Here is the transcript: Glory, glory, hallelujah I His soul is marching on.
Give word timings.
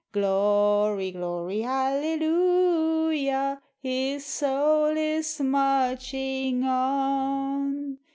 Glory, 0.13 1.11
glory, 1.11 1.61
hallelujah 1.61 3.61
I 3.61 3.65
His 3.87 4.25
soul 4.25 4.97
is 4.97 5.39
marching 5.39 6.63
on. 6.63 7.99